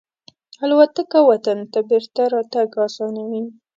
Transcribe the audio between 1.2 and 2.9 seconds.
وطن ته بېرته راتګ